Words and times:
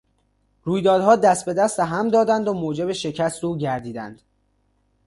رویدادها 0.63 1.15
دست 1.15 1.45
به 1.45 1.53
دست 1.53 1.79
هم 1.79 2.09
دادند 2.09 2.47
و 2.47 2.53
موجب 2.53 2.91
شکست 2.91 3.43
او 3.43 3.57
گردیدند. 3.57 4.21